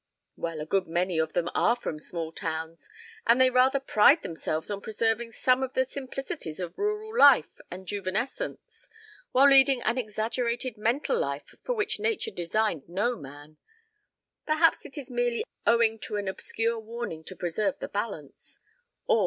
[0.35, 2.89] "Well, a good many of them are from small towns
[3.27, 7.85] and they rather pride themselves on preserving some of the simplicities of rural life and
[7.85, 8.89] juvenescence,
[9.31, 13.57] while leading an exaggerated mental life for which nature designed no man.
[14.47, 18.57] Perhaps it is merely owing to an obscure warning to preserve the balance.